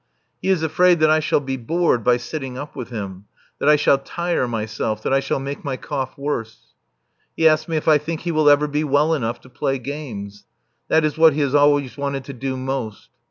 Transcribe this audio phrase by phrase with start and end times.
[0.41, 3.25] He is afraid that I shall be bored by sitting up with him,
[3.59, 6.73] that I shall tire myself, that I shall make my cough worse.
[7.37, 10.45] He asks me if I think he will ever be well enough to play games.
[10.87, 13.09] That is what he has always wanted to do most.